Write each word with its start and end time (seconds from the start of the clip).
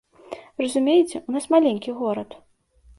Разумееце, 0.63 1.21
у 1.27 1.37
нас 1.37 1.45
маленькі 1.57 1.97
горад. 2.05 2.29